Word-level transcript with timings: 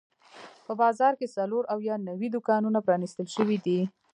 په 0.65 0.73
بازار 0.81 1.13
کې 1.19 1.33
څلور 1.35 1.63
اویا 1.73 1.95
نوي 2.09 2.27
دوکانونه 2.35 2.79
پرانیستل 2.85 3.27
شوي 3.35 3.57
دي. 3.65 3.79